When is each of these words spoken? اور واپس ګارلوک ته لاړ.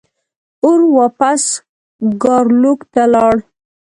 اور 0.63 0.79
واپس 0.97 1.41
ګارلوک 2.21 2.79
ته 2.93 3.03
لاړ. 3.13 3.33